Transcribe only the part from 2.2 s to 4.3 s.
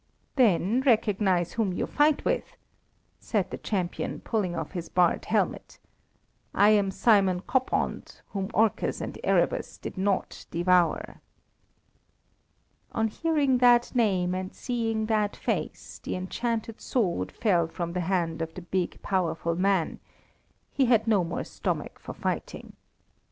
with," said the champion,